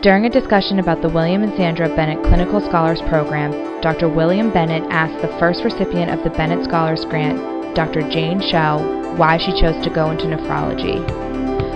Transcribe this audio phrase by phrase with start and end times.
[0.00, 3.50] During a discussion about the William and Sandra Bennett Clinical Scholars Program,
[3.82, 4.08] Dr.
[4.08, 7.34] William Bennett asked the first recipient of the Bennett Scholars Grant,
[7.74, 8.06] Dr.
[8.08, 8.78] Jane Schell,
[9.18, 11.02] why she chose to go into nephrology.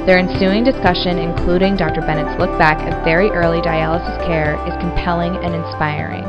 [0.07, 2.01] Their ensuing discussion, including Dr.
[2.01, 6.23] Bennett's look back at very early dialysis care, is compelling and inspiring.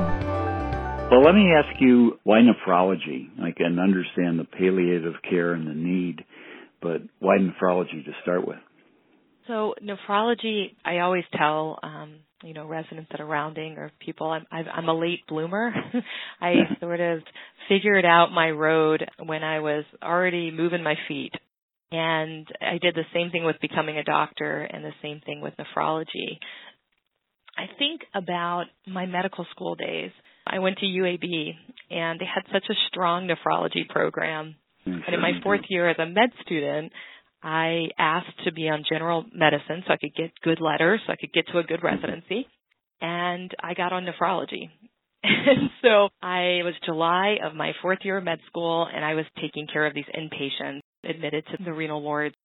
[1.13, 3.29] Well, let me ask you why nephrology?
[3.37, 6.25] I can understand the palliative care and the need,
[6.81, 8.57] but why nephrology to start with?
[9.47, 14.45] So nephrology, I always tell um, you know residents that are rounding or people, I'm
[14.51, 15.73] I'm a late bloomer.
[16.41, 17.19] I sort of
[17.69, 21.33] figured out my road when I was already moving my feet.
[21.91, 25.53] And I did the same thing with becoming a doctor and the same thing with
[25.57, 26.39] nephrology.
[27.55, 30.09] I think about my medical school days.
[30.47, 31.51] I went to UAB
[31.91, 34.55] and they had such a strong nephrology program.
[34.85, 36.91] And in my fourth year as a med student,
[37.43, 41.17] I asked to be on general medicine so I could get good letters, so I
[41.17, 41.87] could get to a good mm-hmm.
[41.87, 42.47] residency.
[43.01, 44.69] And I got on nephrology.
[45.25, 49.25] And so I was July of my fourth year of med school and I was
[49.41, 52.35] taking care of these inpatients admitted to the renal wards.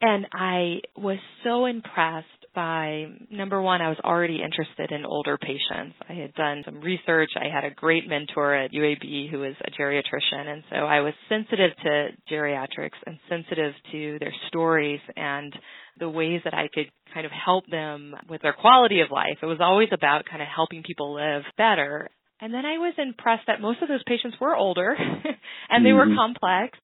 [0.00, 2.26] And I was so impressed
[2.58, 5.94] by number one, I was already interested in older patients.
[6.08, 7.30] I had done some research.
[7.36, 10.48] I had a great mentor at UAB who was a geriatrician.
[10.48, 15.54] And so I was sensitive to geriatrics and sensitive to their stories and
[16.00, 19.38] the ways that I could kind of help them with their quality of life.
[19.40, 22.08] It was always about kind of helping people live better.
[22.40, 24.96] And then I was impressed that most of those patients were older
[25.70, 26.10] and they mm-hmm.
[26.10, 26.76] were complex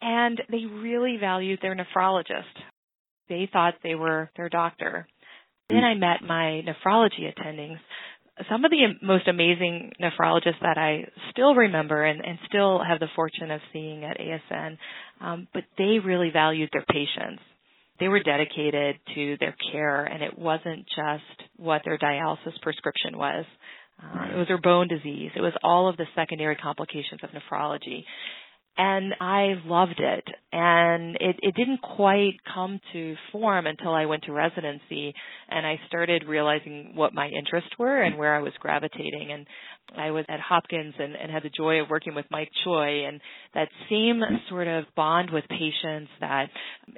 [0.00, 2.44] and they really valued their nephrologist.
[3.28, 5.06] They thought they were their doctor.
[5.68, 7.78] Then I met my nephrology attendings.
[8.48, 13.08] Some of the most amazing nephrologists that I still remember and, and still have the
[13.14, 14.78] fortune of seeing at ASN,
[15.20, 17.42] um, but they really valued their patients.
[18.00, 23.44] They were dedicated to their care, and it wasn't just what their dialysis prescription was.
[24.00, 25.32] Uh, it was their bone disease.
[25.34, 28.04] It was all of the secondary complications of nephrology
[28.78, 30.24] and I loved it.
[30.52, 35.12] And it, it didn't quite come to form until I went to residency
[35.48, 39.32] and I started realizing what my interests were and where I was gravitating.
[39.32, 39.46] And
[39.96, 43.20] I was at Hopkins and, and had the joy of working with Mike Choi and
[43.54, 46.46] that same sort of bond with patients, that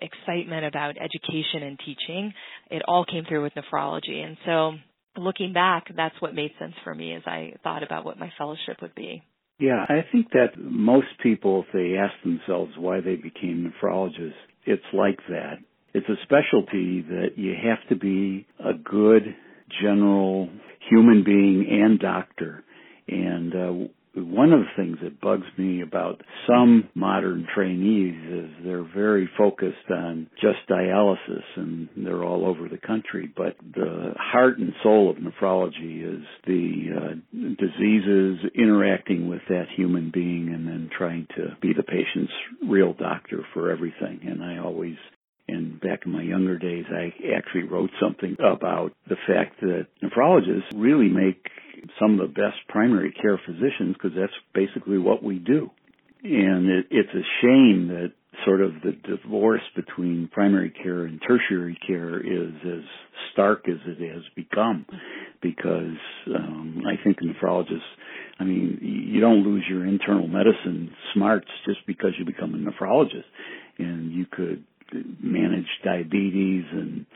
[0.03, 2.33] excitement about education and teaching,
[2.71, 4.23] it all came through with nephrology.
[4.23, 4.73] And so
[5.17, 8.83] looking back, that's what made sense for me as I thought about what my fellowship
[8.83, 9.23] would be.
[9.61, 14.33] Yeah, I think that most people, if they ask themselves why they became nephrologists,
[14.65, 15.59] it's like that.
[15.93, 19.37] It's a specialty that you have to be a good
[19.83, 20.49] general
[20.89, 22.65] human being and doctor.
[23.07, 28.83] And uh, one of the things that bugs me about some modern trainees is they're
[28.95, 33.33] very focused on just dialysis and they're all over the country.
[33.35, 40.11] But the heart and soul of nephrology is the uh, diseases interacting with that human
[40.13, 42.33] being and then trying to be the patient's
[42.69, 44.21] real doctor for everything.
[44.27, 44.97] And I always
[45.49, 50.71] and back in my younger days, I actually wrote something about the fact that nephrologists
[50.75, 51.49] really make
[51.99, 55.71] some of the best primary care physicians because that's basically what we do.
[56.23, 58.13] And it, it's a shame that
[58.45, 62.85] sort of the divorce between primary care and tertiary care is as
[63.33, 64.87] stark as it has become
[65.43, 65.97] because
[66.35, 67.81] um, I think nephrologists,
[68.39, 73.25] I mean, you don't lose your internal medicine smarts just because you become a nephrologist.
[73.79, 74.65] And you could
[75.23, 77.07] manage diabetes and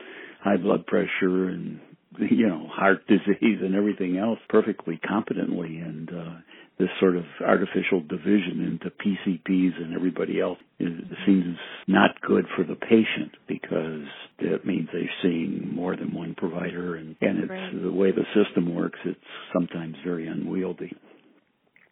[0.43, 1.79] high blood pressure and
[2.31, 6.35] you know heart disease and everything else perfectly competently and uh
[6.77, 10.91] this sort of artificial division into PCPs and everybody else is,
[11.25, 11.55] seems
[11.87, 14.05] not good for the patient because
[14.39, 17.81] it means they're seeing more than one provider and, and it's right.
[17.81, 19.17] the way the system works it's
[19.53, 20.91] sometimes very unwieldy.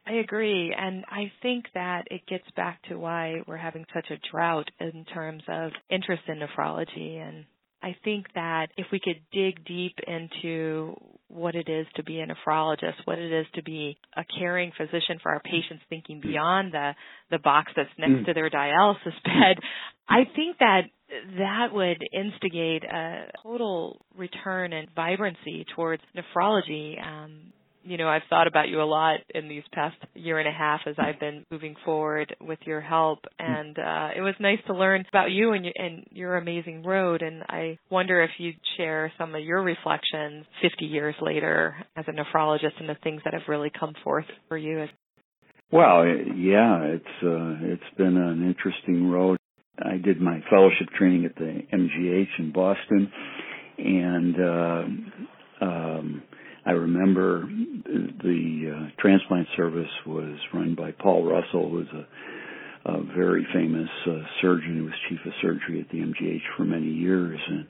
[0.06, 0.76] I agree.
[0.78, 5.06] And I think that it gets back to why we're having such a drought in
[5.06, 7.26] terms of interest in nephrology.
[7.26, 7.46] And
[7.84, 10.96] I think that if we could dig deep into
[11.28, 15.20] what it is to be a nephrologist, what it is to be a caring physician
[15.22, 16.92] for our patients, thinking beyond the,
[17.30, 18.26] the box that's next mm.
[18.26, 19.58] to their dialysis bed,
[20.08, 20.84] I think that
[21.38, 27.02] that would instigate a total return and vibrancy towards nephrology.
[27.06, 27.52] Um,
[27.84, 30.82] you know, I've thought about you a lot in these past year and a half
[30.86, 35.06] as I've been moving forward with your help, and uh, it was nice to learn
[35.10, 37.22] about you and, your, and your amazing road.
[37.22, 42.12] And I wonder if you'd share some of your reflections 50 years later as a
[42.12, 44.86] nephrologist and the things that have really come forth for you.
[45.72, 49.38] Well, yeah, it's uh, it's been an interesting road.
[49.80, 53.12] I did my fellowship training at the MGH in Boston,
[53.80, 56.24] and uh, Um,
[56.66, 63.04] I remember the uh, transplant service was run by Paul Russell, who was a, a
[63.16, 67.40] very famous uh, surgeon who was chief of surgery at the MGH for many years,
[67.50, 67.66] and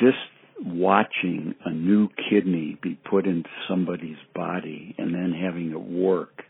[0.00, 0.18] just
[0.64, 6.42] watching a new kidney be put into somebody's body and then having it work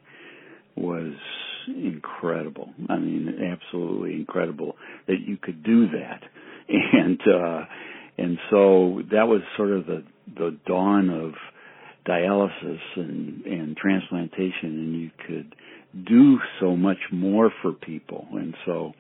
[0.77, 1.15] was
[1.69, 2.71] incredible.
[2.89, 4.77] I mean, absolutely incredible
[5.07, 6.23] that you could do that.
[6.69, 7.65] And uh
[8.17, 10.05] and so that was sort of the
[10.37, 11.33] the dawn of
[12.07, 15.55] dialysis and and transplantation and you could
[16.07, 18.27] do so much more for people.
[18.33, 18.93] And so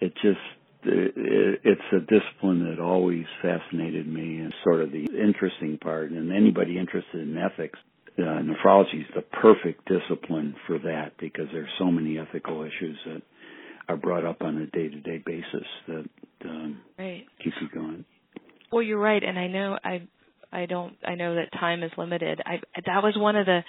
[0.00, 0.38] it just
[0.84, 6.10] it's a discipline that always fascinated me and sort of the interesting part.
[6.10, 7.78] And anybody interested in ethics,
[8.18, 13.22] uh, nephrology is the perfect discipline for that because there's so many ethical issues that
[13.88, 16.04] are brought up on a day-to-day basis that
[16.46, 17.26] um, right.
[17.42, 18.04] keep you going.
[18.70, 20.08] Well, you're right, and I know I
[20.52, 22.40] I don't I know that time is limited.
[22.44, 23.60] I that was one of the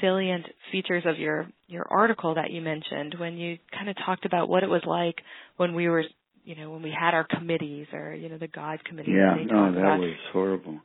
[0.00, 4.48] salient features of your your article that you mentioned when you kind of talked about
[4.48, 5.16] what it was like
[5.56, 6.04] when we were
[6.44, 9.12] you know, when we had our committees or, you know, the God committee.
[9.12, 10.00] Yeah, no, that about.
[10.00, 10.80] was horrible.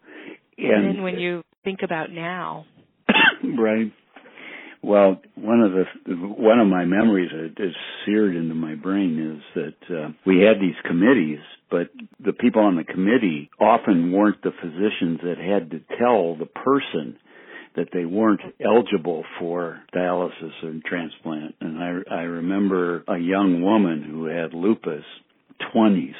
[0.57, 2.65] And, and then when you think about now.
[3.57, 3.91] right.
[4.87, 7.75] Well, one of the one of my memories that is
[8.05, 11.39] seared into my brain is that uh, we had these committees,
[11.69, 11.89] but
[12.23, 17.17] the people on the committee often weren't the physicians that had to tell the person
[17.75, 21.55] that they weren't eligible for dialysis and transplant.
[21.59, 25.03] And I I remember a young woman who had lupus
[25.75, 26.15] 20s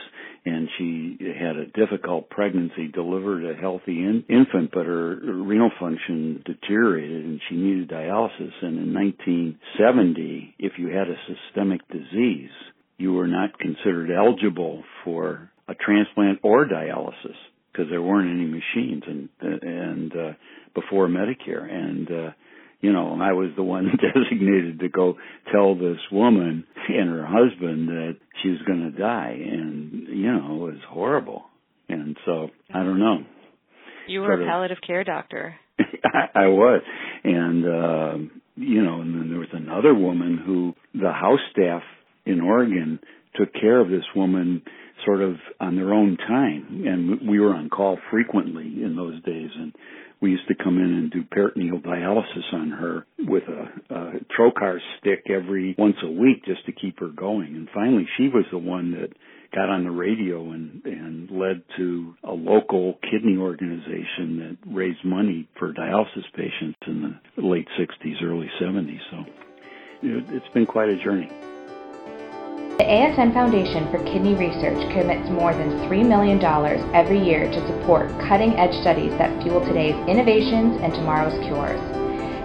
[0.48, 6.42] and she had a difficult pregnancy, delivered a healthy in, infant, but her renal function
[6.46, 8.54] deteriorated and she needed dialysis.
[8.62, 12.52] And in 1970, if you had a systemic disease,
[12.98, 17.36] you were not considered eligible for a transplant or dialysis
[17.72, 20.34] because there weren't any machines and and uh,
[20.74, 22.32] before Medicare and uh,
[22.82, 25.16] you know, I was the one designated to go
[25.52, 30.56] tell this woman and her husband that she was going to die, and you know,
[30.56, 31.44] it was horrible.
[31.90, 33.20] And so I don't know.
[34.08, 35.56] You were sort a palliative of, care doctor.
[35.80, 36.82] I, I was,
[37.24, 41.82] and uh, you know, and then there was another woman who the house staff
[42.26, 43.00] in Oregon
[43.36, 44.62] took care of this woman
[45.06, 49.50] sort of on their own time, and we were on call frequently in those days,
[49.56, 49.74] and
[50.22, 54.80] we used to come in and do peritoneal dialysis on her with a, a trocar
[55.00, 57.56] stick every once a week just to keep her going.
[57.56, 59.10] And finally, she was the one that
[59.54, 65.48] got on the radio and and led to a local kidney organization that raised money
[65.58, 69.00] for dialysis patients in the late 60s, early 70s.
[69.12, 69.26] So
[70.04, 71.32] it, it's been quite a journey.
[72.78, 76.40] The ASN Foundation for Kidney Research commits more than $3 million
[76.94, 81.82] every year to support cutting edge studies that fuel today's innovations and tomorrow's cures.